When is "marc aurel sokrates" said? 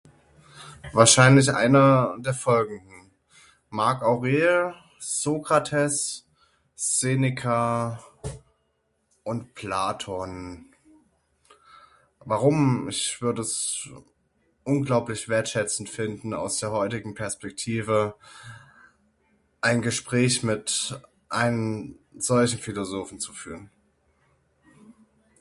3.69-6.25